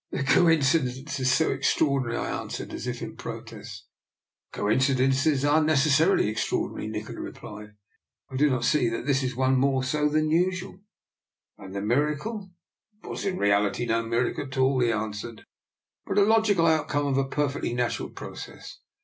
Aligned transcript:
"The 0.11 0.23
coincidence 0.23 1.19
is 1.19 1.31
so 1.31 1.51
extraordinary," 1.51 2.17
I 2.17 2.41
answered, 2.41 2.73
as 2.73 2.87
if 2.87 3.03
in 3.03 3.15
protest." 3.15 3.85
Coincidences 4.51 5.45
are 5.45 5.63
necessarily 5.63 6.33
extraordi 6.33 6.71
nary," 6.71 6.87
Nikola 6.87 7.19
replied." 7.21 7.75
I 8.31 8.35
do 8.35 8.49
not 8.49 8.65
see 8.65 8.89
that 8.89 9.05
this 9.05 9.21
one 9.35 9.51
is 9.51 9.57
more 9.59 9.83
so 9.83 10.09
than 10.09 10.31
usual."" 10.31 10.79
And 11.59 11.75
the 11.75 11.83
miracle? 11.83 12.49
""Was 13.03 13.25
in 13.25 13.37
reality 13.37 13.85
no 13.85 14.01
miracle 14.01 14.45
at 14.45 14.57
all," 14.57 14.79
he 14.79 14.89
an 14.89 15.11
swered,*" 15.11 15.43
but 16.07 16.15
the 16.15 16.23
logical 16.25 16.65
outcome 16.65 17.05
of 17.05 17.19
a 17.19 17.25
per 17.29 17.47
fectly 17.49 17.75
natural 17.75 18.09
process. 18.09 18.79